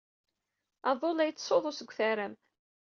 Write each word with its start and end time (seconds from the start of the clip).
Aḍu 0.89 1.09
la 1.11 1.25
d-yettsuḍu 1.27 1.71
seg 1.73 1.89
utaram. 1.91 2.33